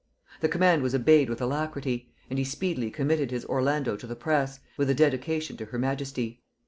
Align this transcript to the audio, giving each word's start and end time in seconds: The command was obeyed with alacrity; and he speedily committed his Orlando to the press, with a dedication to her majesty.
The 0.39 0.49
command 0.49 0.81
was 0.81 0.95
obeyed 0.95 1.29
with 1.29 1.43
alacrity; 1.43 2.11
and 2.27 2.39
he 2.39 2.43
speedily 2.43 2.89
committed 2.89 3.29
his 3.29 3.45
Orlando 3.45 3.95
to 3.97 4.07
the 4.07 4.15
press, 4.15 4.59
with 4.75 4.89
a 4.89 4.95
dedication 4.95 5.57
to 5.57 5.65
her 5.65 5.77
majesty. 5.77 6.41